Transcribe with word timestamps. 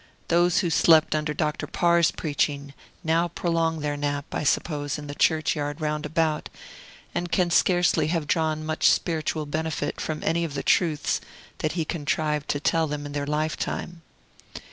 Those 0.29 0.61
who 0.61 0.71
slept 0.71 1.13
under 1.13 1.31
Dr. 1.31 1.67
Parr's 1.67 2.09
preaching 2.09 2.73
now 3.03 3.27
prolong 3.27 3.81
their 3.81 3.95
nap, 3.95 4.25
I 4.31 4.43
suppose, 4.43 4.97
in 4.97 5.05
the 5.05 5.13
churchyard 5.13 5.79
round 5.79 6.07
about, 6.07 6.49
and 7.13 7.31
can 7.31 7.51
scarcely 7.51 8.07
have 8.07 8.25
drawn 8.25 8.65
much 8.65 8.89
spiritual 8.89 9.45
benefit 9.45 10.01
from 10.01 10.23
any 10.23 10.47
truths 10.47 11.21
that 11.59 11.73
he 11.73 11.85
contrived 11.85 12.49
to 12.49 12.59
tell 12.59 12.87
them 12.87 13.05
in 13.05 13.11
their 13.11 13.27
lifetime. 13.27 14.01